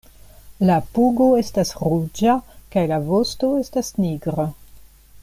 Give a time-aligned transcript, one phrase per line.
[0.69, 2.37] La pugo estas ruĝa
[2.77, 4.49] kaj la vosto estas nigra.